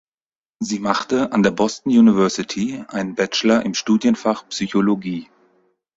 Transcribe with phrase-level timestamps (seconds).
[0.57, 5.29] Sie machte an der Boston University einen Bachelor im Studienfach Psychologie.